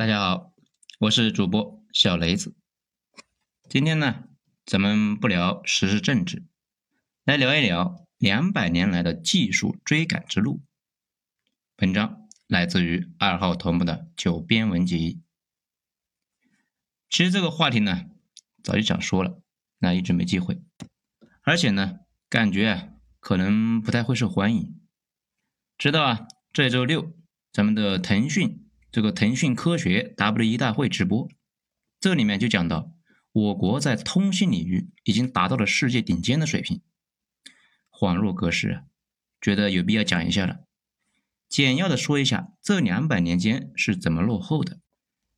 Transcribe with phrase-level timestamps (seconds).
[0.00, 0.54] 大家好，
[0.98, 2.56] 我是主播小雷子。
[3.68, 4.24] 今天呢，
[4.64, 6.42] 咱们不聊时事政治，
[7.24, 10.62] 来聊一聊两百年来的技术追赶之路。
[11.76, 15.20] 本章来自于二号头目的九编文集。
[17.10, 18.06] 其实这个话题呢，
[18.62, 19.42] 早就想说了，
[19.80, 20.62] 那一直没机会，
[21.42, 22.88] 而且呢，感觉啊，
[23.18, 24.80] 可能不太会受欢迎。
[25.76, 27.12] 直到啊，这周六，
[27.52, 28.66] 咱们的腾讯。
[28.92, 31.28] 这个腾讯科学 W 一大会直播，
[32.00, 32.92] 这里面就讲到，
[33.32, 36.80] 我国在通信领域已经达到了世界顶尖的水平。
[37.90, 38.82] 恍若隔世，
[39.40, 40.60] 觉得有必要讲一下了。
[41.48, 44.80] 简要的说一下这两百年间是怎么落后的，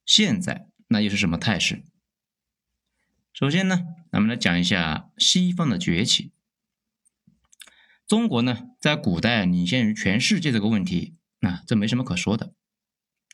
[0.07, 1.85] 现在那又是什么态势？
[3.33, 6.33] 首先呢，咱们来讲一下西方的崛起。
[8.07, 12.55] 中国呢，在古代领先于全世界这个问题，那这没什么可说的。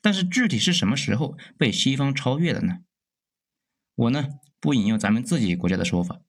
[0.01, 2.79] 但是具体是什么时候被西方超越的呢？
[3.95, 4.29] 我呢
[4.61, 6.20] 不引用咱们自己国家的说法，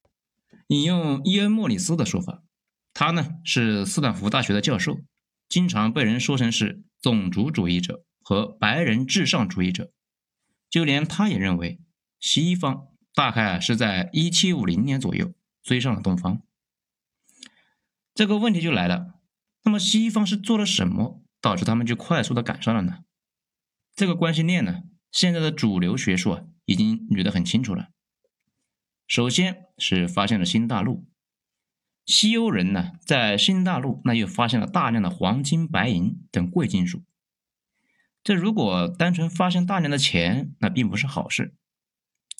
[0.67, 2.43] 引用伊恩·莫里斯的说法。
[2.93, 4.99] 他呢是斯坦福大学的教授，
[5.47, 9.91] 经常被人说成是种族主义者和白人至上主义者。
[10.69, 11.79] 就连他也认为，
[12.19, 16.41] 西方大概是在1750年左右追上了东方。
[18.13, 19.13] 这个问题就来了，
[19.63, 22.99] 那么西方是做了什么，导致他们就快速的赶上了呢？
[23.99, 27.89] 这个关系链呢，现在的主流学术啊已经捋得很清楚了。
[29.05, 31.05] 首先是发现了新大陆，
[32.05, 37.03] 西欧人呢在新大陆那又发现了大量的黄金、白银等贵金属。
[38.23, 41.53] 这如果单纯发现大量的钱，那并不是好事，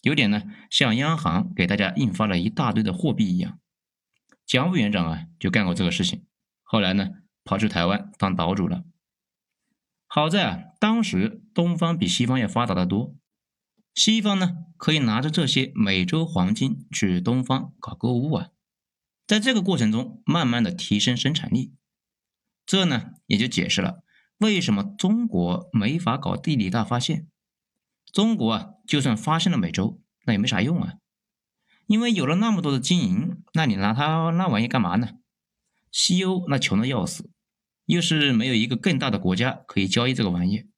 [0.02, 3.60] 有点呢像央行给大家印发了一大堆的货币一样。
[4.46, 6.26] 蒋委员长啊就干过这个事情，
[6.64, 7.10] 后来呢
[7.44, 8.86] 跑去台湾当岛主了。
[10.08, 13.14] 好在啊，当时东方比西方要发达的多，
[13.94, 18.50] 西方呢可以拿着这些美洲黄金去东方搞购物啊，
[19.28, 21.74] 在这个过程中慢慢的提升生产力，
[22.66, 24.04] 这呢也就解释了
[24.38, 27.28] 为什么中国没法搞地理大发现。
[28.14, 30.94] 中国啊，就算发现了美洲，那也没啥用啊，
[31.88, 35.10] 因为有了那么多的金银，那你拿它那玩意干嘛呢？
[35.92, 37.30] 西欧那穷的要死。
[37.90, 40.70] 又是没有一个更大的国家可以交易这个玩意，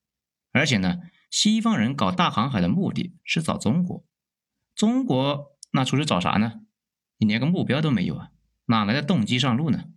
[0.54, 4.06] 而且呢，西方人搞大航海的目的是找中国，
[4.74, 6.62] 中国那出去找啥呢？
[7.18, 8.32] 你连个目标都没有啊，
[8.68, 9.90] 哪来的动机上路呢？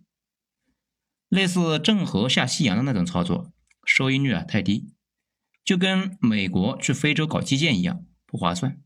[1.29, 3.53] 类似郑和下西洋的那种操作，
[3.85, 4.93] 收益率啊太低，
[5.63, 8.81] 就跟美国去非洲搞基建一样不划算，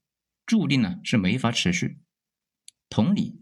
[0.46, 1.98] 注定呢是没法持续。
[2.92, 3.42] 同理，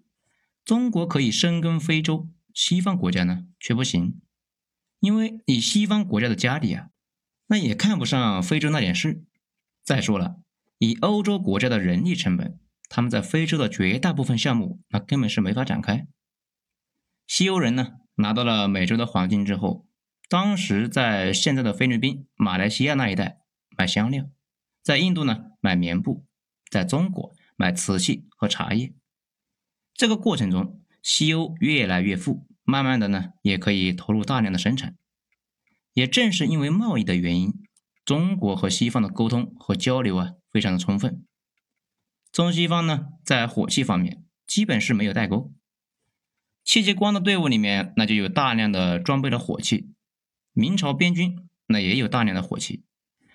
[0.64, 4.22] 中国可以深耕非洲，西方国家呢却不行。
[5.00, 6.90] 因为以西方国家的家底啊，
[7.48, 9.24] 那也看不上非洲那点事。
[9.84, 10.38] 再说了，
[10.80, 12.60] 以欧洲国家的人力成本，
[12.90, 16.08] 他们在非洲的绝大部分项目，那根本是没法展开。
[17.28, 19.86] 西欧人呢，拿到了美洲的黄金之后，
[20.28, 23.42] 当时在现在的菲律宾、马来西亚那一带
[23.78, 24.30] 买香料，
[24.82, 26.26] 在印度呢买棉布，
[26.72, 28.94] 在中国买瓷器和茶叶。
[29.94, 32.47] 这个过程中，西欧越来越富。
[32.70, 34.98] 慢慢的呢，也可以投入大量的生产。
[35.94, 37.54] 也正是因为贸易的原因，
[38.04, 41.26] 中国和西方的沟通和交流啊，非常的充分。
[42.30, 45.54] 中西方呢，在火器方面基本是没有代沟。
[46.66, 49.94] 戚继光的队伍里面，那就有大量的装备的火器。
[50.52, 52.84] 明朝边军那也有大量的火器，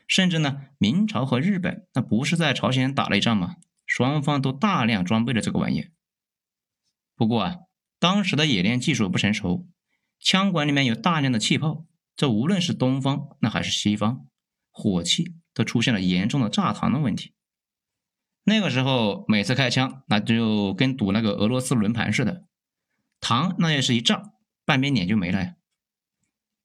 [0.06, 3.56] 甚至呢，明朝和日本那不是在朝鲜打了一仗吗？
[3.87, 5.88] 双方都大量装备了这个玩意。
[7.16, 7.56] 不过啊。
[8.02, 9.68] 当时的冶炼技术不成熟，
[10.18, 11.86] 枪管里面有大量的气泡，
[12.16, 14.26] 这无论是东方那还是西方，
[14.72, 17.32] 火器都出现了严重的炸膛的问题。
[18.42, 22.44] 那个时候每次开枪，那就跟赌那个俄罗斯轮盘似的，
[23.20, 24.32] 膛那也是一炸，
[24.64, 25.54] 半边脸就没了呀。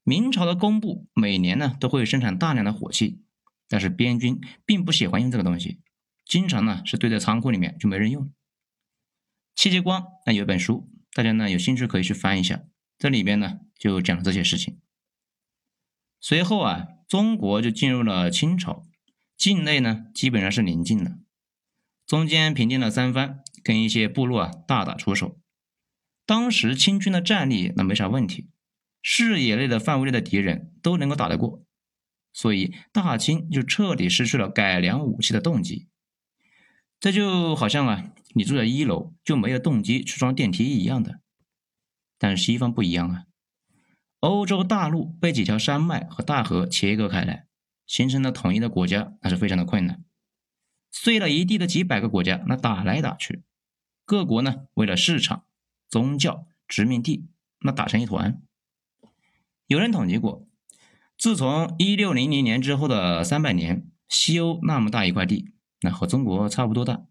[0.01, 3.21] 明朝的工部每年呢都会生产大量的火器，
[3.67, 5.81] 但是边军并不喜欢用这个东西，
[6.25, 8.33] 经常呢是堆在仓库里面就没人用。
[9.53, 10.89] 戚继光那有本书。
[11.17, 12.61] 大家呢有兴趣可以去翻一下，
[12.99, 14.79] 这里边呢就讲了这些事情。
[16.21, 18.83] 随后啊，中国就进入了清朝，
[19.35, 21.17] 境内呢基本上是宁静的，
[22.05, 25.39] 中间平定了三藩，跟一些部落啊大打出手。
[26.27, 28.51] 当时清军的战力那没啥问题，
[29.01, 31.63] 视野内的范围内的敌人都能够打得过，
[32.31, 35.87] 所以大清就彻底失去了改良武器的动机。
[36.99, 38.13] 这就好像啊。
[38.37, 41.19] 你住在一楼就没有动机去装电梯一样的，
[42.17, 43.23] 但是西方不一样啊。
[44.19, 47.47] 欧洲大陆被几条山脉和大河切割开来，
[47.85, 50.03] 形成了统一的国家那是非常的困难。
[50.91, 53.43] 碎了一地的几百个国家，那打来打去，
[54.05, 55.45] 各国呢为了市场、
[55.89, 57.27] 宗教、殖民地，
[57.61, 58.41] 那打成一团。
[59.67, 60.47] 有人统计过，
[61.17, 65.51] 自从一六零零年之后的三百年，西欧那么大一块地，
[65.81, 67.05] 那和中国差不多大，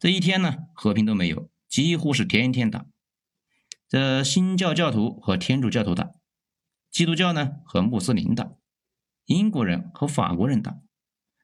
[0.00, 2.86] 这一天呢和平都没有，几乎是天天打。
[3.86, 6.12] 这新教教徒和天主教徒打，
[6.90, 8.52] 基督教呢和穆斯林打，
[9.26, 10.78] 英国人和法国人打，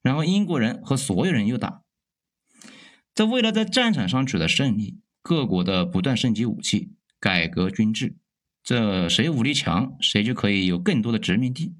[0.00, 1.82] 然后英国人和所有人又打。
[3.14, 8.16] 这为了在战场上取得胜利，各国的不断升级武器、改革军制，
[8.62, 11.74] 这谁武力强，谁就可以有更多的殖民地。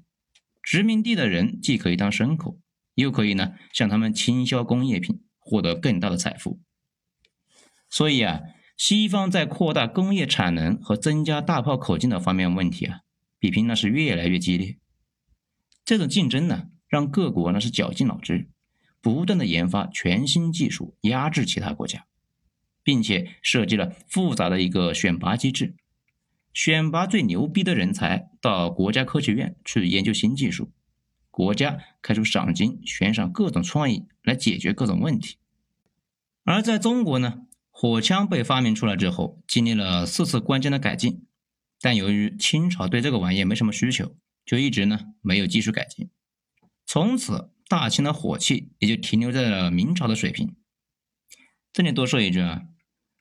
[0.61, 2.59] 殖民地的人既可以当牲口，
[2.93, 6.59] 又可以呢向他们倾销工业品，获得更大的财富。
[7.97, 8.41] 所以啊。
[8.79, 12.99] 西方在扩大工业产能和增加大炮口径的方面问题啊，
[13.39, 14.77] 比拼那是越来越激烈。
[15.83, 18.51] 这种竞争呢，让各国那是绞尽脑汁，
[19.01, 22.05] 不断的研发全新技术，压制其他国家，
[22.83, 25.73] 并且设计了复杂的一个选拔机制，
[26.53, 30.71] 选拔最牛逼的人才到国家科学院去研究新技术，
[31.31, 35.37] 国家开出赏金，悬赏各种创意来解决各种问题。
[36.43, 37.46] 而在中国呢？
[37.79, 41.27] 火枪被发明出来之后，经历了四次关键的改进，
[41.79, 46.09] 但由于清朝对这个玩意没什么需求，就一直呢没有继续改进。
[46.87, 50.55] 从此，大清的火器也就停留在了明朝的水平。
[51.71, 52.63] 这里多说一句啊，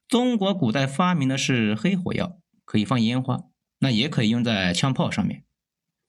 [0.09, 3.45] 中国古代发明的是黑火药，可以放烟花，
[3.81, 5.45] 那也可以用在枪炮上面。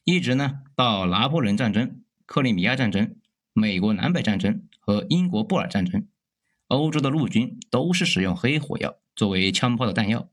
[0.06, 3.18] 一直呢到拿破仑战争、克里米亚战争、
[3.52, 6.08] 美国南北战争和英国布尔战争。
[6.68, 10.30] 欧洲的陆军都是使用黑火药作为枪炮的弹药，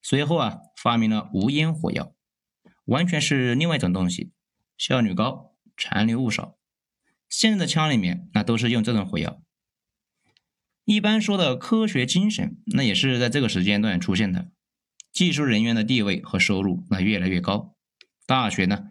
[0.00, 2.14] 随后啊发明了无烟火药，
[2.84, 4.30] 完全是另外一种东西，
[4.78, 6.56] 效率高，残留物少。
[7.28, 9.42] 现在的枪里面那都是用这种火药。
[10.84, 14.52] 一般说的科学精神，那也是在这个时间段出现的。
[15.10, 17.74] 技术人员的地位和收入那越来越高，
[18.26, 18.90] 大学呢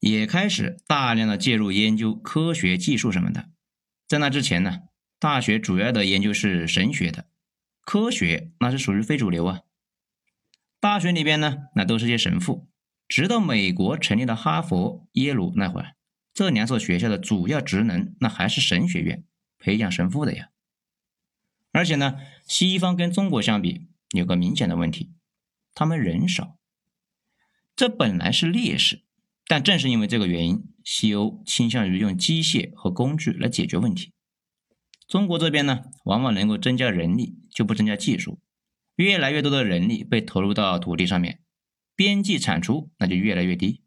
[0.00, 3.48] 也开始大量的介入研究科学技术什么的。
[4.06, 4.82] 在那之前呢。
[5.18, 7.26] 大学主要的研究是神学的，
[7.80, 9.60] 科学那是属于非主流啊。
[10.78, 12.68] 大学里边呢，那都是些神父。
[13.08, 15.94] 直到美国成立了哈佛、耶鲁那会儿，
[16.34, 19.24] 这两所学校的主要职能那还是神学院，
[19.58, 20.50] 培养神父的呀。
[21.72, 25.12] 而且呢，西方跟中国相比，有个明显的问题，
[25.72, 26.58] 他们人少。
[27.74, 29.04] 这本来是劣势，
[29.46, 34.12] 但正是因为这个原因，西欧倾向于用机械和工具来解决问题。
[35.06, 38.40] 中国这边呢，往往能够增加人力，就不增加技术。
[38.96, 41.42] 越来越多的人力被投入到土地上面，
[41.94, 43.82] 边际产出那就越来越低。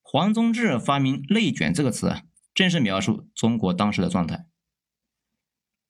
[0.00, 2.22] 黄宗智发明“内卷”这个词啊，
[2.52, 4.46] 正是描述中国当时的状态。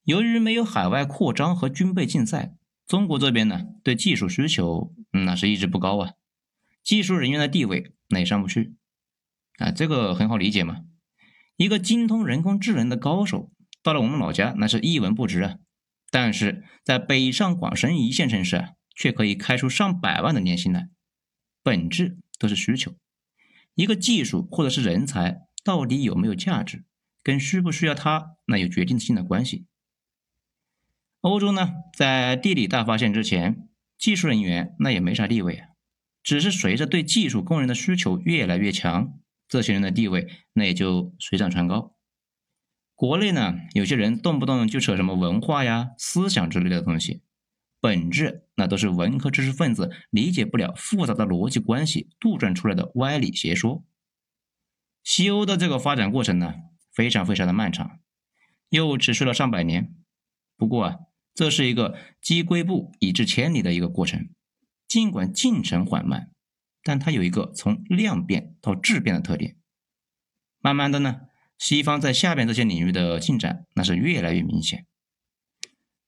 [0.04, 2.54] 由于没有海外扩张和军备竞赛，
[2.86, 6.12] 中国这边呢，对技术需求那是一直不高啊，
[6.82, 8.74] 技术人员的地位那也上不去
[9.56, 9.70] 啊。
[9.70, 10.82] 这个很好理解嘛，
[11.56, 13.50] 一个精通人工智能的高手。
[13.82, 15.56] 到了我们老家，那是一文不值啊！
[16.10, 20.88] 但是在北上广深一线城市啊，却可以开出上百万的年薪来。
[21.62, 22.96] 本质都是需求，
[23.74, 26.84] 一个技术或者是人才到底有没有价值，
[27.22, 29.66] 跟需不需要它那有决定性的关系。
[31.20, 35.68] 欧洲呢，在地理大发现之前，技术人员那也没啥地位啊，
[36.22, 41.94] 只是随着对技术工人的需求越来越强，这些人的地位那也就水涨船高。
[43.00, 47.22] 国内呢，有些人动不动就扯什么文化呀、思想之类的东西，
[47.80, 53.82] 本质那都是文科知识分子理解不了复杂的逻辑关系杜撰出来的歪理邪说。
[55.02, 56.52] 西欧的这个发展过程呢，
[56.92, 58.00] 非常非常的漫长，
[58.68, 59.94] 又持续了上百年。
[60.58, 60.96] 不过啊，
[61.32, 64.28] 这是一个积跬步以至千里的一个过程，
[64.86, 66.30] 尽管进程缓慢，
[66.82, 69.56] 但它有一个从量变到质变的特点。
[70.60, 71.29] 慢慢的呢。
[71.60, 74.86] 西方在下边这些领域的进展，那是越来越明显。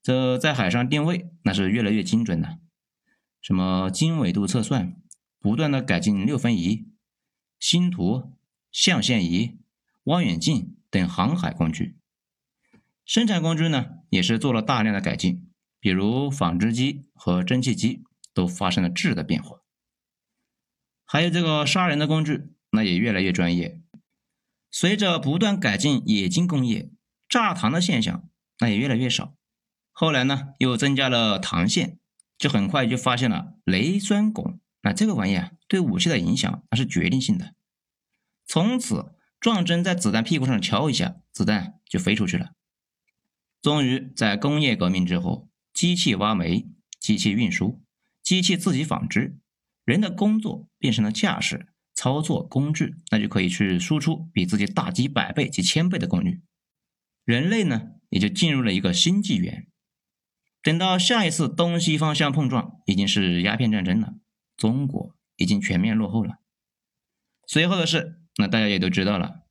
[0.03, 2.57] 这在海上定位，那是越来越精准了。
[3.43, 4.97] 什么经纬度测算，
[5.39, 6.87] 不断的改进六分仪、
[7.61, 8.33] 星图、
[8.73, 9.59] 象限仪、
[10.05, 11.99] 望远镜等航海工具。
[13.05, 19.59] 生产工具呢，也是做了大量的改进，比如纺织机和蒸汽机都发生了质的变化。
[21.05, 23.82] 还有这个杀人的工具，那也越来越专业。
[24.73, 26.91] 随着不断改进冶金工业，
[27.29, 29.35] 榨糖的现象那也越来越少。
[29.93, 31.99] 后来呢，又增加了糖线，
[32.39, 34.59] 就很快就发现了雷酸汞。
[34.81, 37.55] 那这个玩意啊，对武器的影响那是决定性的。
[38.47, 42.53] 从此，撞针在子弹屁股上敲一下，子弹就飞出去了。
[43.61, 46.67] 终于在工业革命之后，机器挖煤、
[46.99, 47.85] 机器运输、
[48.23, 49.39] 机器自己纺织，
[49.85, 56.41] 人的工作变成了驾驶、操作工具，那就可以去输出比自己大几百倍、几千倍的功率。
[57.25, 59.69] 人类呢，也就进入了一个新纪元。
[60.63, 64.15] 等到下一次东西方向碰撞，已经是鸦片战争了，
[64.57, 66.37] 中国已经全面落后了。
[67.47, 69.43] 随后的事，那大家也都知道了。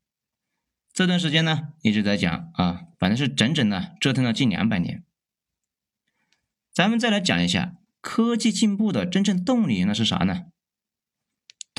[0.94, 5.04] 这段时间呢，一直在讲啊，反正是整整呢折腾了近两百年。
[6.74, 10.51] 咱们再来讲一下科技进步的真正动力，那是啥呢？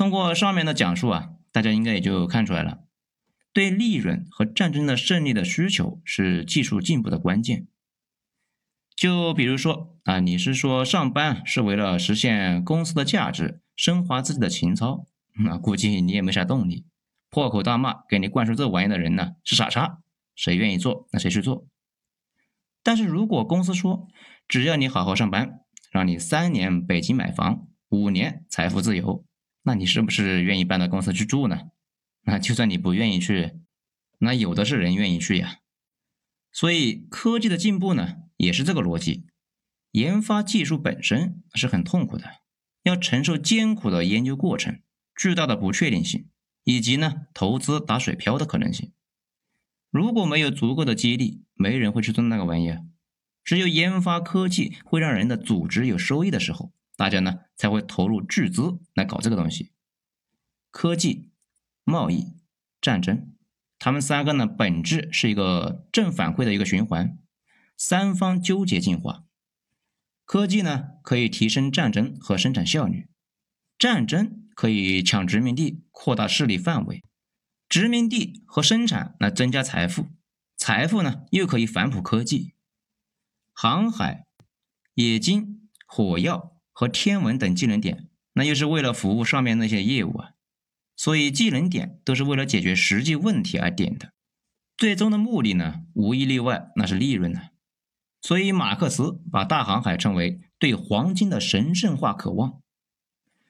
[0.03, 2.81] 通过上面的讲述啊，大家应该也就看出来了。
[3.53, 7.69] 对利润和战争的胜利的需求是技术进步的关键。
[8.97, 15.07] 就比如说啊，你是说上班是为了实现公司的价值，升华自己的情操，
[15.45, 16.85] 那估计你也没啥动力。
[17.31, 20.01] 破口大骂给你灌输这玩意的人呢是傻叉，
[20.35, 21.65] 谁愿意做那谁去做。
[22.83, 24.09] 但是如果公司说
[24.49, 25.61] 只要你好好上班，
[25.93, 29.25] 让你三年北京买房，五年财富自由，
[29.63, 31.71] 那你是不是愿意搬到公司去住呢？
[32.25, 33.53] 那就算你不愿意去，
[34.19, 35.59] 那有的是人愿意去呀。
[36.53, 39.27] 所以科技的进步呢，也是这个逻辑。
[39.93, 42.25] 研发技术本身是很痛苦的，
[42.83, 44.81] 要承受艰苦的研究过程、
[45.15, 46.29] 巨大的不确定性，
[46.65, 48.93] 以及呢投资打水漂的可能性。
[49.91, 52.85] 如果没有足够的激励，没人会去做那个玩意儿。
[53.45, 59.73] 只有研发科技会让人的组织有收益的时候，大家呢才会投入巨资来搞这个东西。
[60.71, 61.31] 科技。
[61.85, 62.37] 贸易、
[62.81, 63.35] 战争，
[63.77, 67.19] 他们三个呢，本质是一个正反馈的一个循环，
[67.77, 69.25] 三方纠结进化。
[70.25, 73.09] 科技呢，可以提升战争和生产效率；
[73.77, 77.01] 战争可以抢殖民地，扩大势力范围；
[77.69, 80.07] 殖民地和生产来增加财富，
[80.57, 82.55] 财富呢又可以反哺科技。
[83.53, 84.25] 航海、
[84.95, 90.31] 冶金、火药和天文等技能点，那又是为了服务上面那些业务啊。
[90.97, 94.13] 所以技能点都是为了解决实际问题而点的，
[94.77, 97.41] 最终的目的呢，无一例外那是利润呢。
[98.21, 102.61] 所以马克思把大航海称为对黄金的神圣化渴望，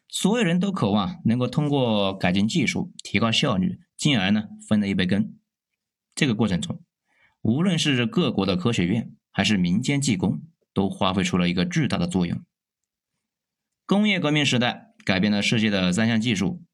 [0.08, 5.34] 所有人都渴望能够通过改进技术提高效率，进而呢分了一杯羹。
[6.14, 6.82] 这个过程中，
[7.42, 10.40] 无论是各国的科学院还是民间技工，
[10.72, 12.42] 都发挥出了一个巨大的作用。
[13.92, 16.64] 工业革命时代改变了世界的三项技术。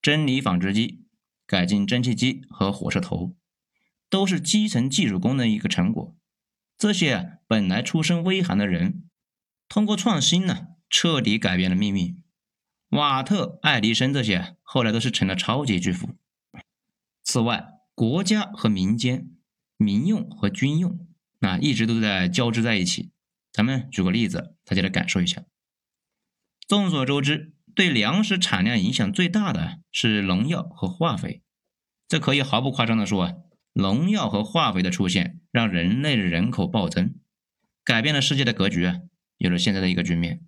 [0.00, 1.02] 真理纺织机、
[1.44, 3.34] 改进蒸汽机和火车头，
[4.08, 6.16] 都是基层技术工的一个成果。
[6.76, 9.02] 这些本来出身微寒的人，
[9.68, 12.22] 通过创新呢，彻底改变了命运。
[12.90, 16.10] 瓦特、爱迪生这些后来都是成了超级巨富。
[17.24, 19.32] 此外，国家和民间、
[19.76, 21.04] 民用和军用
[21.40, 23.10] 啊，一直都在交织在一起。
[23.50, 25.42] 咱们举个例子，大家来感受一下。
[26.68, 27.54] 众所周知。
[27.74, 31.44] 对粮食产量影响最大的是农药和化肥，
[32.08, 33.34] 这可以毫不夸张的说啊，
[33.74, 37.14] 农药和化肥的出现让人类的人口暴增，
[37.84, 38.96] 改变了世界的格局啊，
[39.36, 40.40] 有了现在的一个局面。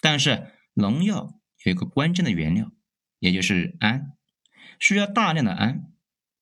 [0.00, 2.72] 但是农药有一个关键的原料，
[3.20, 4.14] 也就是氨，
[4.80, 5.84] 需要大量的氨。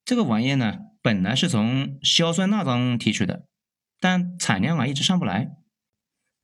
[0.06, 3.46] 这个玩意呢，本来是从硝酸钠中提取的，
[4.00, 5.50] 但产量啊一直上不来，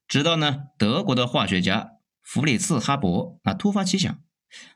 [0.06, 1.91] 直到呢德国的化学家。
[2.22, 4.22] 弗里茨·哈伯啊，突发奇想，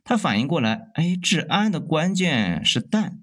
[0.04, 3.22] 他反应过来，哎，治安的关键是氮，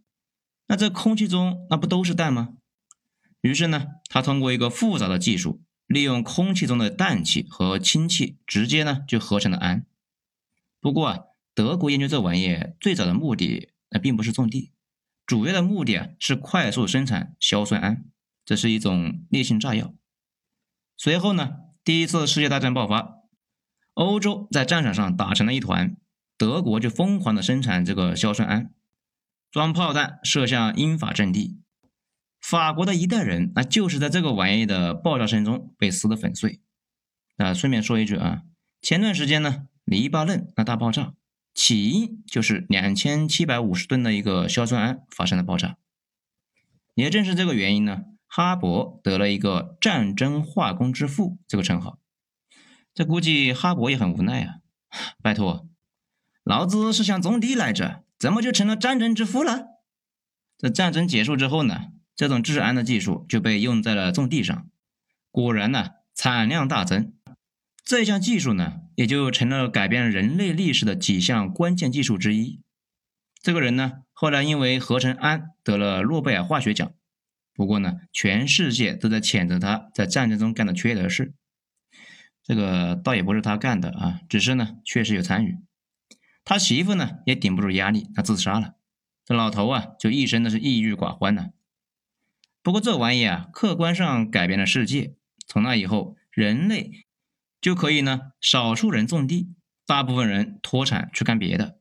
[0.67, 2.53] 那这空气中那不都是氮吗？
[3.41, 9.85] 于是呢，他通过一个复杂的技术，利用空气中的氮气和氢气，直接呢就合成了氨。
[10.79, 11.19] 不过啊，
[11.53, 14.71] 德国研究这玩意最早的目的那并不是种地，
[15.25, 18.03] 主要的目的啊是快速生产硝酸铵，
[18.45, 19.93] 这是一种烈性炸药。
[20.95, 23.22] 随后呢，第一次世界大战爆发。
[23.93, 25.95] 欧洲在战场上打成了一团，
[26.37, 28.69] 德国就疯狂的生产这个硝酸铵，
[29.51, 31.59] 装炮弹射向英法阵地。
[32.41, 36.59] 法国的一代人，那就是在这个玩意的爆炸声中被撕得粉碎。
[37.37, 38.41] 那顺便说一句啊，
[38.81, 41.13] 前段时间呢，黎巴嫩那大爆炸，
[41.53, 45.77] 起因就是两千七百五十吨的一个硝酸铵发生了爆炸。
[46.95, 51.99] 也正是这个原因呢，哈勃得了一个战争化工之父这个称号。
[52.93, 54.55] 这估计哈勃也很无奈啊！
[55.21, 55.67] 拜托，
[56.43, 59.65] 老子是想种地来着，怎么就成了战争之父了？
[60.57, 64.69] 这战争结束之后呢，这种治安的技术就被用在了种地上，
[65.31, 67.13] 果然呢，产量大增。
[67.83, 72.61] 这项技术呢，也就成了改变人类历史的几项关键技术之一。
[73.41, 76.93] 这个人呢，后来因为合成氨得了诺贝尔化学奖。
[77.55, 81.33] 不过呢，全世界都在谴责他在战争中干的缺德事。
[82.43, 85.57] 这个倒也不是他干的啊，只是呢确实有参与。
[86.43, 88.75] 他媳妇呢也顶不住压力，他自杀了。
[89.25, 91.51] 这老头啊就一生都是抑郁寡欢呢。
[92.61, 95.15] 不过这玩意啊，客观上改变了世界。
[95.47, 97.05] 从那以后，人类
[97.59, 99.53] 就可以呢，少数人种地，
[99.85, 101.79] 大部分人脱产去干别的。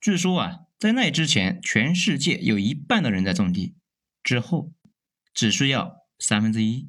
[0.00, 3.74] 据说啊，在那之前，全世界有一半的人在种地，
[4.22, 4.72] 之后
[5.32, 6.88] 只需要三分之一。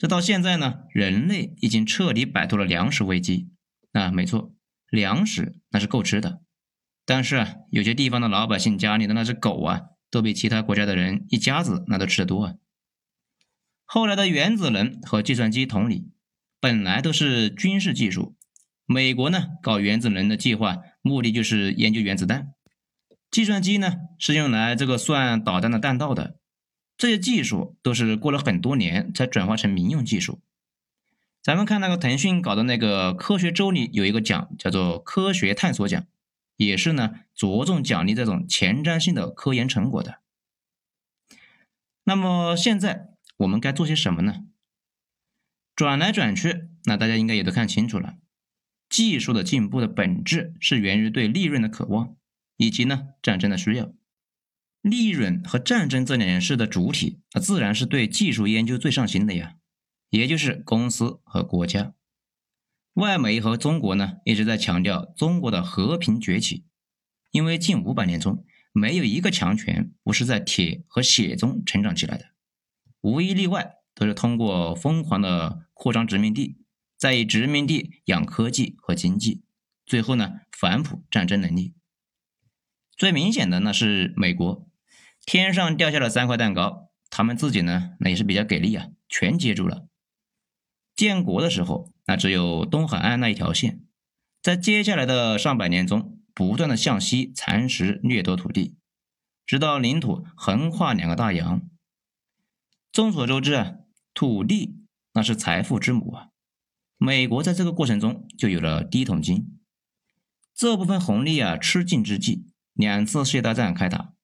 [0.00, 3.50] 这到现在呢，人类已经彻底摆脱了粮食危机。
[3.92, 4.54] 啊，没错，
[4.88, 6.40] 粮食那是够吃的，
[7.04, 9.82] 但是啊，有些地方的老百姓家里的那只狗啊。
[10.12, 12.54] 都比其他国家的人一家子那都吃得多啊。
[13.84, 16.10] 后来的原子能和计算机同理，
[16.58, 18.34] 本来都是军事技术。
[18.86, 22.48] 美国呢搞原子能的计划，目的就是研究原子弹。
[23.30, 26.39] 计算机呢是用来这个算导弹的弹道的。
[27.00, 30.38] 这些技术都是过了很多年才转化成民用技术。
[31.42, 36.06] 咱们看那个腾讯搞的那个科学周里有一个奖叫做科学探索奖。
[36.56, 40.20] 也是呢，着重奖励这种前瞻性的科研成果的。
[42.04, 44.44] 那么现在我们该做些什么呢？
[45.74, 48.16] 转来转去，那大家应该也都看清楚了。
[48.90, 52.14] 技术的进步的本质是源于对利润的渴望，
[52.58, 53.90] 以及呢战争的需要。
[54.82, 59.56] 利润和战争这两件事的主体，那自然是对技术研究最上心的呀，
[60.08, 61.94] 也就是公司和国家。
[62.94, 66.64] 外媒和中国呢一直在强调中国的和平崛起，
[67.30, 72.26] 因为近五百年中没有一个强权不是在铁和血中成长起来的，
[73.00, 76.58] 无一例外都是通过疯狂的扩张殖民地，
[76.96, 79.42] 再以殖民地养科技和经济，
[79.84, 81.74] 最后呢反哺战争能力。
[82.96, 84.68] 最明显的那是美国，
[85.24, 89.86] 天上掉下了三块蛋糕，他们自己呢那也是比较给力啊，全接住了。
[90.94, 91.92] 建国的时候。
[92.06, 93.84] 那只有东海岸那一条线，
[94.42, 98.74] 在接下来的上百年中，不断的向西蚕食掠夺土地，
[99.46, 101.62] 直到领土横跨两个大洋。
[102.90, 103.74] 众所周知啊，
[104.12, 104.80] 土地
[105.12, 106.30] 那是财富之母啊。
[106.96, 109.60] 美国在这个过程中就有了第一桶金，
[110.52, 114.14] 这部分红利啊吃尽之际，两次世界大战开打，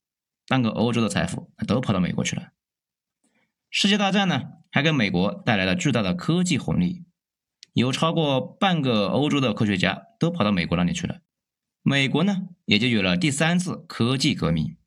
[0.46, 2.48] 半个欧洲的财富都跑到美国去了。
[3.70, 7.04] 世界大战呢，还给美国带来了巨大的科技红利。
[7.72, 11.20] 有超过半个欧洲的科学家都跑到美国那里去了，
[11.82, 14.78] 美国呢也就有了第三次科技革命。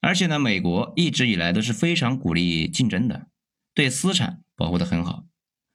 [0.00, 3.28] 而且呢，美国一直以来都是非常鼓励竞争的，
[3.74, 5.24] 对私产保护的很好，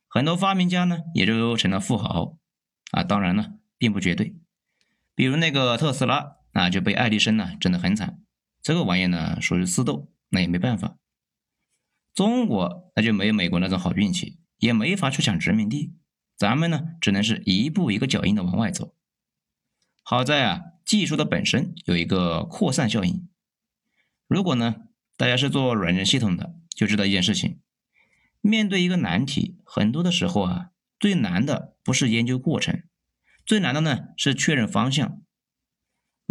[0.09, 2.37] 很多发明家呢也就成了富豪
[2.91, 3.01] 啊。
[3.01, 4.35] 当然了，并不绝对，
[5.15, 8.19] 比如那个特斯拉啊就被爱迪生呢整得很惨，
[8.61, 10.97] 这个玩意呢属于私斗，那也没办法。
[12.13, 15.95] 中国那就没有美国那种好运气，也没法去抢殖民地。
[16.37, 18.95] 咱们呢，只能是一步一个脚印的往外走。
[20.03, 23.29] 好在啊，技术的本身有一个扩散效应。
[24.27, 27.61] 如果呢，大家是做软件系统的，就知道一件事情：
[28.41, 32.83] 面对一个难题，很多的时候啊，最难的不是研究过程，
[33.45, 35.21] 最难的呢是确认方向。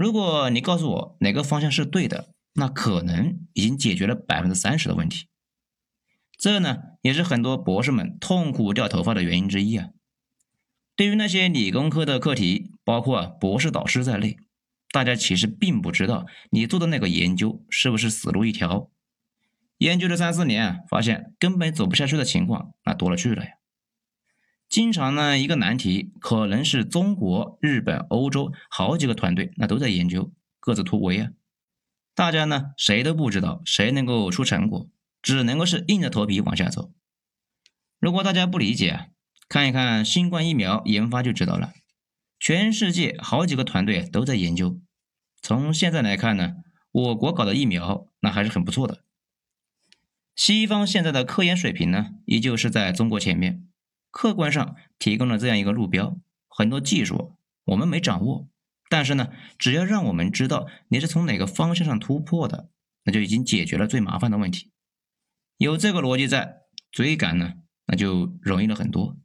[0.00, 5.26] 如果你告诉我哪个方向是对的，那可能已经解决了百分之三十的问题。
[6.38, 9.90] 这呢，也是很多博士们痛苦掉头发的原因之一啊。
[10.96, 14.38] 对于那些理工科的课题，包括博士导师在内，
[14.90, 18.90] 大家其实并不知道你做的那个研究是不是死路一条。
[19.76, 23.50] 研究了三四年，发现根本走不下去的情况那多了去了呀。
[24.70, 31.30] 经常呢，一个难题可能是中国、日本、欧洲好几个团队那都在研究，各自突围啊。
[32.14, 34.88] 大家呢谁都不知道谁能够出成果，
[35.20, 36.92] 只能够是硬着头皮往下走。
[37.98, 39.10] 如果大家不理解，
[39.48, 41.72] 看一看新冠疫苗研发就知道了，
[42.38, 44.80] 全世界好几个团队都在研究。
[45.42, 46.52] 从现在来看呢，
[46.92, 49.02] 我国搞的疫苗那还是很不错的。
[50.36, 53.66] 西方现在的科研水平呢，依旧是在中国前面，
[54.10, 56.18] 客观上提供了这样一个路标。
[56.48, 58.48] 很多技术我们没掌握，
[58.88, 62.68] 但是呢，只要让我们知道你是从哪个方向上突破的，
[63.04, 64.70] 那就已经解决了最麻烦的问题。
[65.56, 67.54] 有这个逻辑在，追赶呢，
[67.86, 69.16] 那就容易了很多。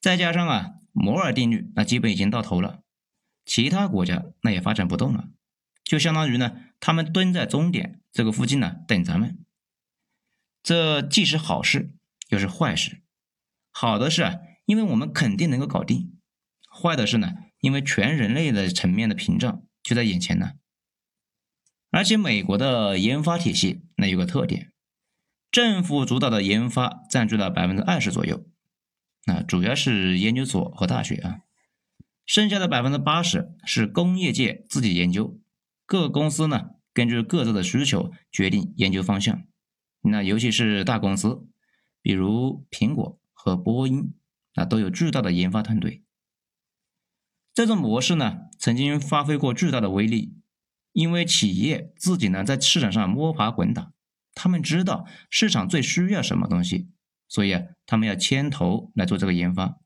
[0.00, 2.82] 再加上啊，摩尔定律那基本已经到头了，
[3.44, 5.28] 其他国家那也发展不动了，
[5.84, 9.44] 就相当于呢，他们蹲在终点这个附近呢等咱们。
[10.62, 11.94] 这既是好事，
[12.30, 12.99] 又是坏事。
[13.80, 14.34] 好的是啊，
[14.66, 16.10] 因为我们肯定能够搞定；
[16.70, 20.50] 坏的是呢，因为全人类的层面的屏障就在眼前呢。
[21.90, 24.70] 而且美国的研发体系那有个特点，
[25.50, 28.44] 政府主导的研发占据了百分之二十左右，
[29.24, 31.38] 啊，主要是研究所和大学啊，
[32.26, 35.40] 剩下的百分之八十是工业界自己研究，
[35.86, 39.44] 各公司呢根据各自的需求决定研究方向，
[40.02, 41.48] 那尤其是大公司，
[42.02, 44.12] 比如苹果和波音，
[44.54, 46.04] 啊，都有巨大的研发团队。
[47.54, 50.36] 这种模式呢，曾经发挥过巨大的威力。
[50.92, 53.92] 因为企业自己呢在市场上摸爬滚打，
[54.34, 56.90] 他们知道市场最需要什么东西，
[57.28, 59.78] 所以啊，他们要牵头来做这个研发。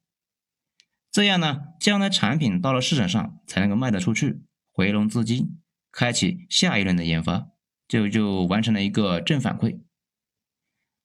[1.10, 4.40] 这样呢，将来产品到了市场上才能够卖得出去，
[4.72, 5.60] 回笼资金，
[5.92, 7.48] 开启下一轮的研发，
[7.86, 9.82] 就就完成了一个正反馈。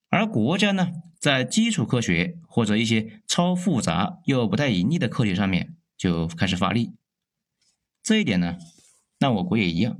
[0.08, 6.94] 而国家呢，在基础科学或者一些超复杂又不太盈利的课题上面就开始发力。
[8.02, 8.58] 这一点呢。
[9.22, 10.00] 那我国也一样。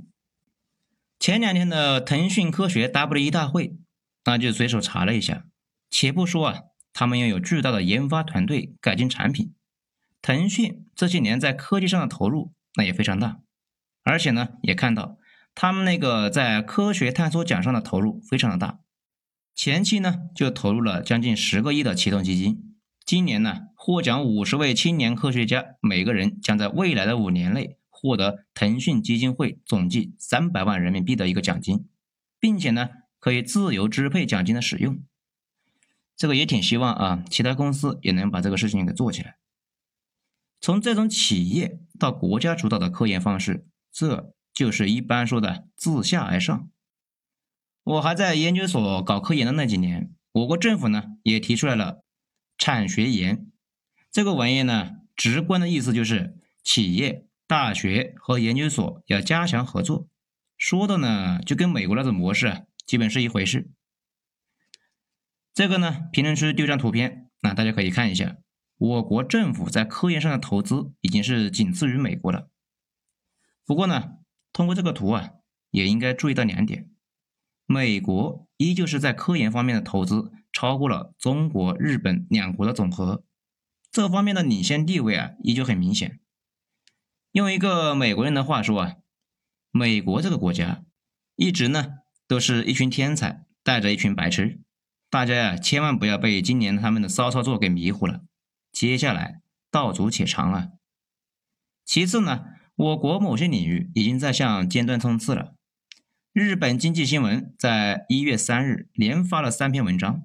[1.18, 3.76] 前两天的腾讯科学 W 一大会，
[4.24, 5.44] 那就随手查了一下。
[5.90, 6.60] 且不说啊，
[6.94, 9.52] 他们拥有巨大的研发团队改进产品，
[10.22, 13.40] 腾讯这些年在科技上的投入那也非常大。
[14.02, 15.18] 而且呢，也看到
[15.54, 18.78] 他们那个在科学探索奖上的投入非常的大。
[19.54, 27.76] 前期呢就投入了将近十个亿的启动基金，今年呢获奖五十位青年科学家，每个人将在未来的五年内。
[28.02, 31.84] 获得腾讯基金会总计三百万人民币的一个奖金，
[32.38, 35.02] 并且呢可以自由支配奖金的使用。
[36.16, 39.36] 这个也挺希望啊，其他公司也能把这个事情给做起来。
[40.62, 46.70] 从这种企业到国家主导的科研方式，这就是一般说的自下而上。
[47.90, 52.04] 我还在研究所搞科研的那几年，我国政府呢也提出来了
[52.56, 53.50] 产学研
[54.12, 57.26] 这个玩意呢，直观的意思就是企业。
[57.48, 60.06] 大学和研究所要加强合作，
[60.56, 63.72] 说的呢就跟美国那种模式啊，基本是一回事。
[65.52, 68.36] 这个呢，评论区丢张图片，那大家可以看一下，
[68.78, 72.48] 我国政府在科研上的投资已经是仅次于美国了。
[73.66, 74.18] 不过呢，
[74.52, 75.30] 通过这个图啊，
[75.72, 76.88] 也应该注意到两点：
[77.72, 83.22] 美国依旧是在科研方面的投资超过了中国、日本两国的总和，
[83.92, 86.18] 这方面的领先地位啊，依旧很明显。
[87.30, 88.96] 用一个美国人的话说啊，
[89.70, 90.82] 美国这个国家
[91.36, 94.60] 一直呢都是一群天才带着一群白痴，
[95.08, 98.22] 大家呀千万不要被今年他们的骚操作给迷糊了。
[98.72, 100.70] 接下来道阻且长啊。
[101.84, 105.54] 其次呢，我国某些领域已经在向尖端冲刺了。
[106.32, 110.22] 日本经济新闻在一月三日连发了三篇文章，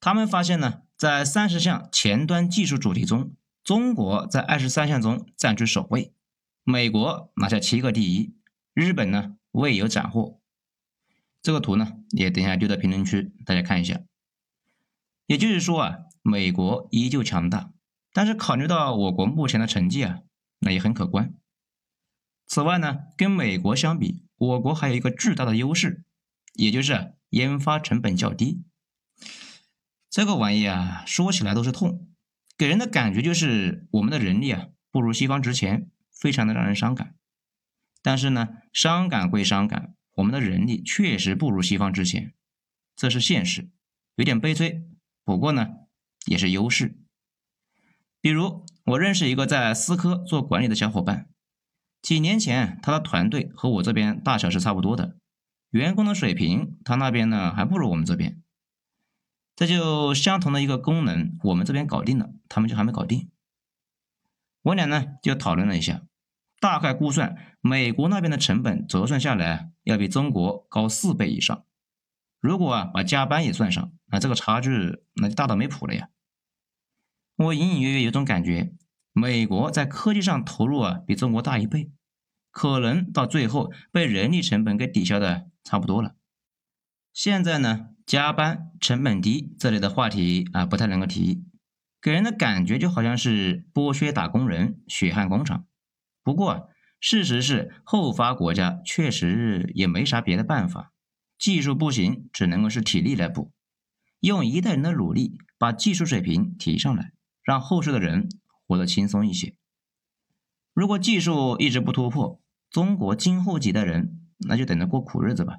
[0.00, 3.32] 他们发现呢，在三十项前端技术主题中。
[3.62, 6.12] 中国在二十三项中占据首位，
[6.64, 8.34] 美国拿下七个第一，
[8.74, 10.40] 日本呢未有斩获。
[11.40, 14.00] 这个图呢也等一下丢到评论区，大家看一下。
[15.26, 17.70] 也就是说啊，美国依旧强大，
[18.12, 20.18] 但是考虑到我国目前的成绩啊，
[20.58, 21.32] 那也很可观。
[22.48, 26.02] 此外呢，跟美国相比，我国还有一个巨大的优势，
[26.54, 28.64] 也就是研发成本较低。
[30.10, 32.08] 这个玩意啊，说起来都是痛。
[32.58, 37.14] 给人的感觉就是我们的人力啊不如西方值钱，非常的让人伤感。
[38.02, 42.34] 但是呢，伤感归伤感，我们的人力确实不如西方值钱，
[42.96, 43.70] 这是现实，
[44.16, 44.84] 有点悲催。
[45.24, 45.68] 不过呢，
[46.26, 46.98] 也是优势。
[48.20, 51.28] 比如我认识一个在思科做管理的小伙伴，
[52.02, 55.16] 几年前他的团队和我这边大小是差不多的，
[55.70, 58.42] 员工的水平他那边呢还不如我们这边。
[59.54, 63.30] 这就相同的一个功能，我们这边搞定了，他们就还没搞定。
[64.62, 66.02] 我俩呢就讨论了一下，
[66.58, 71.64] 大概估算美国那边的成本折算下来要比中国高四倍以上。
[72.40, 76.08] 如果啊把加班也算上，那这个差距那就大到没谱了呀。
[77.36, 78.74] 我隐隐约约有种感觉，
[79.12, 81.90] 美国在科技上投入啊比中国大一倍，
[82.50, 86.16] 可能到最后被人力成本给抵消的差不多了。
[87.12, 87.88] 现在呢？
[88.04, 91.44] 加班成本低这类的话题啊，不太能够提，
[92.00, 95.66] 给人的感觉就好像是剥削打工人、血汗工厂。
[96.24, 100.92] 不过，事实是后发国家确实也没啥别的办法，
[101.38, 103.52] 技术不行，只能够是体力来补，
[104.18, 107.12] 用一代人的努力把技术水平提上来，
[107.44, 108.28] 让后世的人
[108.72, 109.54] 活得轻松一些。
[110.72, 115.58] 如果技术一直不突破，中国今后几代人那就等着过苦日子吧。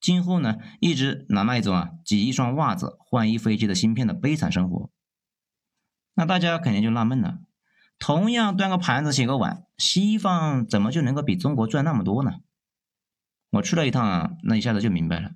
[0.00, 4.90] 今后呢，一直拿那一种啊，挤一双袜子换一飞机的芯片的悲惨生活，
[6.14, 7.40] 那大家肯定就纳闷了：
[7.98, 12.36] 同样端个盘子洗个碗，西方怎么就能够比中国赚那么多呢？
[13.50, 15.32] 我去了一趟啊，那一下子就明白了。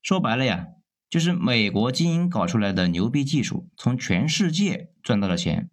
[0.00, 0.68] 说白了呀，
[1.10, 5.68] 就是美国精英搞出来的牛逼技术，从全世界赚到了钱，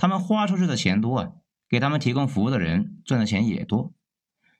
[0.00, 1.32] 他们花出去的钱多啊，
[1.68, 3.92] 给他们提供服务的人赚的钱也多，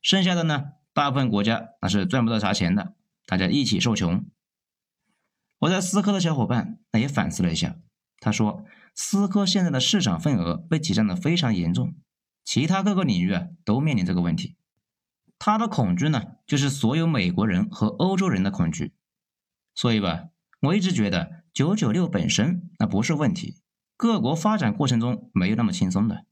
[0.03, 4.26] 剩下的呢，大部分国家那是赚不到啥钱的，大家一起受穷。
[5.61, 7.79] 我在思科的小伙伴那也反思了一下，
[8.18, 11.94] 他说，思科现在的市场份额被挤占的非常严重，
[12.44, 14.59] 其他各个领域啊都面临这个问题。
[15.38, 18.92] 他的恐惧呢，就是所有美国人和欧洲人的恐惧。
[19.74, 20.24] 所以吧，
[20.61, 23.57] 我一直觉得九九六本身那不是问题，
[24.00, 26.24] 各国发展过程中没有那么轻松的。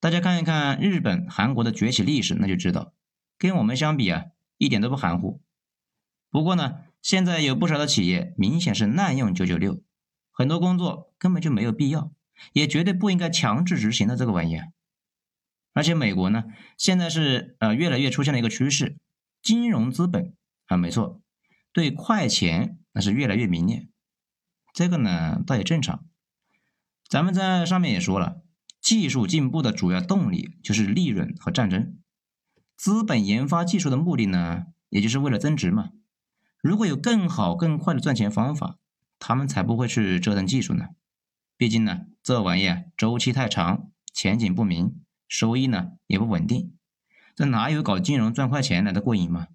[0.00, 2.94] 大家看一看日本、韩国的崛起历史，那就知道，
[3.36, 4.24] 跟我们相比啊，
[4.56, 5.42] 一点都不含糊。
[6.30, 6.78] 不过呢。
[7.02, 9.80] 现在有不少的企业明显是滥用九九六，
[10.32, 12.10] 很多工作根本就没有必要，
[12.52, 14.72] 也绝对不应该强制执行的这个玩意儿。
[15.72, 16.42] 而且美国呢，
[16.76, 18.96] 现在是呃越来越出现了一个趋势，
[19.40, 20.34] 金融资本
[20.66, 21.20] 啊，没错，
[21.72, 23.88] 对快钱那是越来越迷恋。
[24.72, 26.06] 这个呢倒也正常，
[27.08, 28.42] 咱们在上面也说了，
[28.80, 31.98] 技术进步的主要动力就是利润和战争，
[32.76, 35.90] 资本研发技术的目的呢，也就是为了增值嘛。
[36.60, 38.78] 如果有更好更快的赚钱方法，
[39.18, 40.86] 他们才不会去折腾技术呢。
[41.56, 46.74] 毕竟呢，这玩意儿周期太长，前景不明，收益呢也不稳定。
[47.36, 49.46] 这哪有搞金融赚快钱来的过瘾嘛？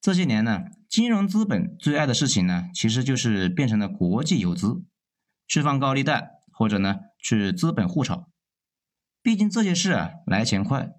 [0.00, 4.84] 这些年呢，金融资本最爱的事情呢，其实就是变成了国际游资，
[5.48, 8.28] 去放高利贷，或者呢去资本互炒。
[9.22, 10.92] 毕竟这些事啊来钱快，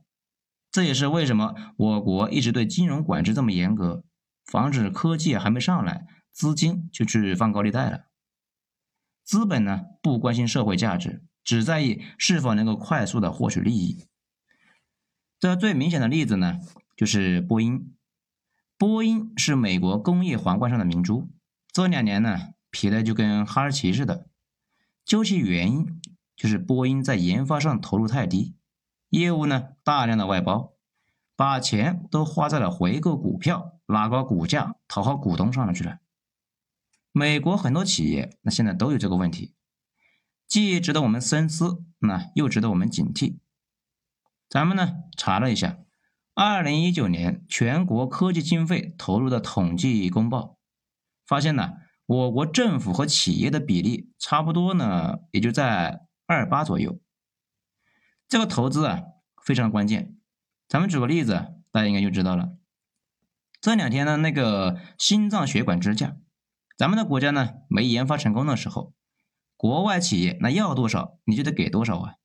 [0.70, 4.04] 这也是为什么我国一直对金融管制这么严格。
[4.46, 8.06] 防止科技还没上来，资金就去放高利贷了。
[9.24, 14.08] 资本呢不关心社会价值，只在意是否能够快速的获取利益。
[15.40, 16.60] 这最明显的例子呢，
[16.98, 17.96] 就是波音。
[18.76, 21.30] 波音是美国工业皇冠上的明珠，
[21.72, 22.40] 这两年呢
[22.72, 24.28] 皮的就跟哈士奇似的。
[25.10, 26.00] 究其原因，
[26.36, 28.54] 就是波音在研发上投入太低，
[29.10, 30.74] 业务呢大量的外包，
[31.36, 33.80] 把钱都花在了回购股票。
[33.88, 35.98] 拉高股价讨好股东上了去了。
[37.12, 39.56] 美国很多企业那现在都有这个问题，
[40.48, 43.39] 既值得我们深思，那又值得我们警惕。
[44.48, 45.80] 咱们呢查了一下，
[46.36, 50.60] 二零一九年全国科技经费投入的统计公报，
[51.26, 51.74] 发现呢
[52.10, 57.00] 我国政府和企业的比例差不多呢，也就在二八左右。
[58.28, 59.04] 这个投资啊
[59.45, 60.17] 非常关键，
[60.67, 62.54] 咱们举个例子，大家应该就知道了。
[63.62, 66.17] 这两天呢，那个心脏血管支架，
[66.76, 68.95] 咱们的国家呢没研发成功的时候，
[69.56, 72.15] 国外企业那要多少你就得给多少啊，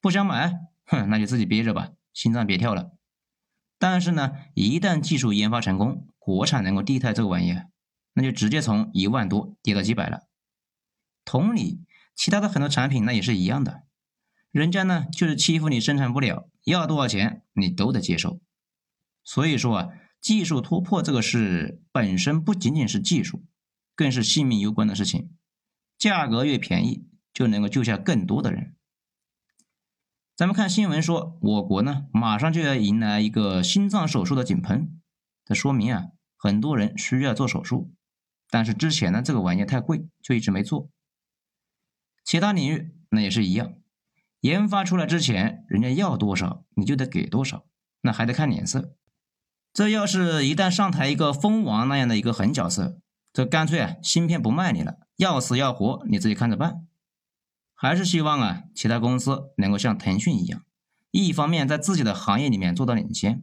[0.00, 0.54] 不想买，
[0.86, 2.92] 哼，那就自己憋着吧，心脏别跳了。
[3.78, 7.66] 但是呢，一旦技术研发成功，国产能够替代这个玩意儿，
[8.14, 10.26] 那就直接从一万多跌到几百了。
[11.24, 11.84] 同理，
[12.16, 13.82] 其他的很多产品那也是一样的，
[14.50, 18.40] 人家呢就是欺负你生产不了，要多少钱你都得接受。
[19.22, 19.88] 所以说啊。
[20.24, 23.44] 技术突破这个事本身不仅仅是技术，
[23.94, 25.36] 更是性命攸关的事情。
[25.98, 28.74] 价格越便宜，就能够救下更多的人。
[30.34, 34.98] 咱们看新闻说，我国呢马上就要迎来一个心脏手术的井喷，
[35.44, 36.04] 这说明啊，
[36.38, 37.92] 很多人需要做手术，
[38.54, 40.88] 但是之前呢这个玩意太贵，就一直没做。
[42.24, 43.74] 其他领域那也是一样，
[44.42, 47.66] 研发出来之前，人家要多少你就得给多少，
[48.02, 48.94] 那还得看脸色。
[49.72, 53.00] 这要是一旦上台一个蜂王那样的一个狠角色，
[53.32, 56.86] 这干脆啊芯片不卖你了，要死要活你自己看着办。
[57.74, 60.62] 还是希望啊其他公司能够像腾讯一样，
[61.10, 63.42] 一方面在自己的行业里面做到领先，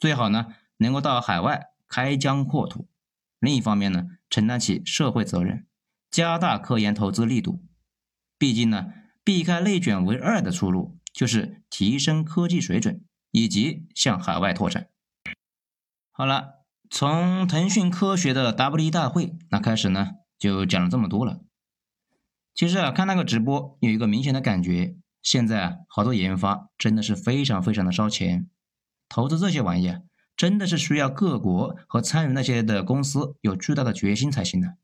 [0.00, 0.46] 最好呢
[0.78, 2.86] 能够到海外开疆扩土；
[3.38, 5.66] 另一方面呢承担起社会责任，
[6.10, 7.62] 加大科研投资力度。
[8.38, 8.86] 毕竟呢
[9.24, 14.88] 避开内卷为二的出路就是提升科技水准以及向海外拓展。
[16.12, 21.40] 好了，从腾讯科学的 W 一大会那开始呢，就讲了这么多了。
[22.54, 28.48] 其实啊，看那个直播有一个明显的感觉，现在啊，好多研发真的是非常非常的烧钱，
[29.08, 30.00] 投资这些玩意啊，
[30.36, 34.76] 真的是需要各国和参与那些的公司有巨大的决心才行的。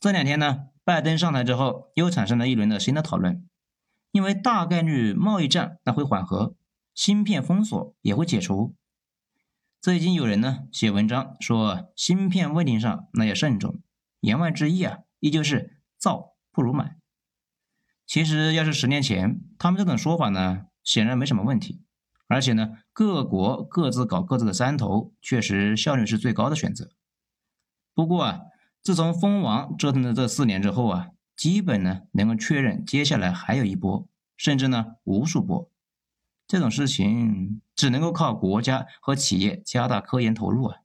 [0.00, 3.46] 这两天呢，拜登上台之后，又产生了一轮的新的讨论，
[4.12, 6.54] 因为大概率贸易战那会缓和，
[6.94, 8.74] 芯片封锁也会解除。
[9.80, 13.80] 这已经有人呢写文章说，芯片问题上那要慎重。
[14.20, 16.96] 言外之意啊，依旧是造不如买。
[18.06, 21.82] 其实要是十年前，他们这种说法呢，显然没什么问题，
[22.26, 26.88] 而且呢，各国各自搞各自的山头，确实效率是最高的选择。
[27.92, 28.40] 不过啊，
[28.82, 35.70] 自从蜂王折腾了这四年之后啊，基本呢能够确认接下来还有一波，甚至呢无数波。
[36.46, 40.78] 这种事情只能够靠国家和企业加大科研投入啊。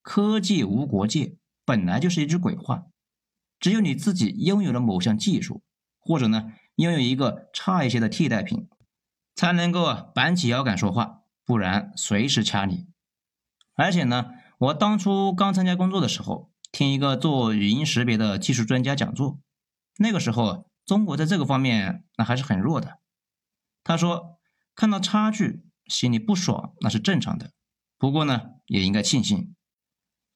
[0.00, 2.86] 科技无国界本来就是一句鬼话，
[3.60, 5.62] 只有你自己拥有了某项技术，
[5.98, 8.66] 或者呢拥有一个差一些的替代品，
[9.34, 11.20] 才能够啊板起腰杆说话。
[11.44, 12.86] 不然随时掐你。
[13.74, 19.40] 而且呢，我当初刚参加工作的时候，听一个做语音识别的技术专家讲座，
[19.98, 23.00] 那个时候中国在这个方面那还是很弱的。
[23.82, 24.38] 他说
[24.74, 27.52] 看到差距，心里不爽那是正常的，
[27.98, 29.54] 不过呢也应该庆幸，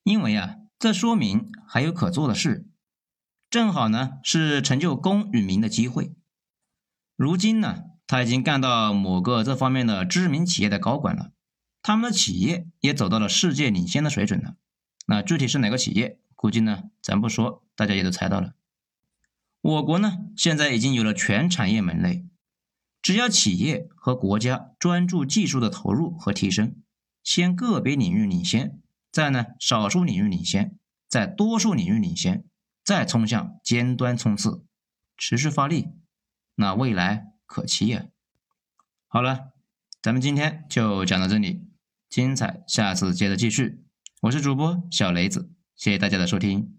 [0.03, 2.69] 因为啊这说明还有可做的事，
[3.49, 6.15] 正好呢是成就公与民的机会。
[7.17, 7.85] 如今呢。
[8.09, 11.31] 他已经干到某个这方面的知名企业的高管了，
[11.83, 14.57] 他们的企业也走到了世界领先的水准了。
[15.07, 16.19] 那具体是哪个企业？
[16.35, 18.55] 估计呢，咱不说，大家也都猜到了。
[19.61, 22.25] 我国呢，现在已经有了全产业门类，
[23.03, 26.77] 只要企业和国家专注技术的投入和提升，
[27.23, 28.81] 先个别领域领先，
[29.13, 32.47] 再呢少数领域领先，再多数领域领先，
[32.83, 34.65] 再冲向尖端冲刺，
[35.19, 35.89] 持续发力，
[36.55, 37.27] 那未来。
[37.49, 38.05] 可期呀！
[39.09, 39.55] 好了，
[40.03, 41.67] 咱们今天就讲到这里，
[42.11, 43.83] 精彩下次接着继续。
[44.21, 46.78] 我是主播小雷子，谢谢大家的收听。